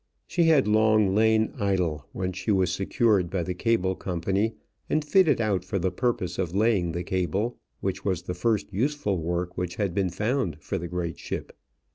She 0.25 0.45
had 0.45 0.67
long 0.67 1.13
lain 1.13 1.53
idle 1.59 2.07
when 2.11 2.33
she 2.33 2.49
was 2.49 2.71
secured 2.71 3.29
by 3.29 3.43
the 3.43 3.53
cable 3.53 3.93
company 3.93 4.55
and 4.89 5.05
fitted 5.05 5.39
out 5.39 5.63
for 5.63 5.77
the 5.77 5.91
purpose 5.91 6.39
of 6.39 6.55
laying 6.55 6.93
the 6.93 7.03
cable, 7.03 7.59
which 7.81 8.03
was 8.03 8.23
the 8.23 8.33
first 8.33 8.73
useful 8.73 9.19
work 9.19 9.55
which 9.59 9.75
had 9.75 9.93
been 9.93 10.09
found 10.09 10.57
for 10.59 10.79
the 10.79 10.87
great 10.87 11.19
ship. 11.19 11.53